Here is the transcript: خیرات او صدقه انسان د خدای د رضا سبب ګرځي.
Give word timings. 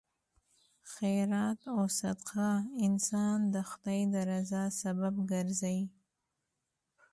خیرات 0.93 1.59
او 1.75 1.81
صدقه 1.99 2.49
انسان 2.87 3.37
د 3.53 3.55
خدای 3.69 4.01
د 4.13 4.15
رضا 4.31 4.63
سبب 4.81 5.15
ګرځي. 5.31 5.79